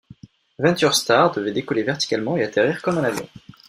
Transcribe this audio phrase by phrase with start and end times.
[0.57, 3.29] VentureStar devait décoller verticalement et atterrir comme un avion.